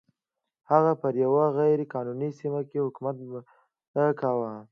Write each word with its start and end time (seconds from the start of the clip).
هغه 0.71 0.91
پر 1.01 1.13
یوې 1.25 1.45
غیر 1.57 1.79
قانوني 1.93 2.29
سیمه 2.39 2.61
کې 2.69 2.85
حکومت 2.85 3.15
کاوه. 4.19 4.51